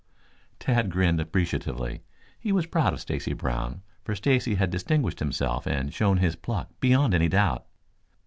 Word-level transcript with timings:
Tad 0.57 0.89
grinned 0.89 1.21
appreciatively. 1.21 2.01
He 2.39 2.51
was 2.51 2.65
proud 2.65 2.91
of 2.93 2.99
Stacy 2.99 3.33
Brown, 3.33 3.83
for 4.03 4.15
Stacy 4.15 4.55
had 4.55 4.71
distinguished 4.71 5.19
himself 5.19 5.67
and 5.67 5.93
shown 5.93 6.17
his 6.17 6.35
pluck 6.35 6.71
beyond 6.79 7.13
any 7.13 7.27
doubt. 7.29 7.67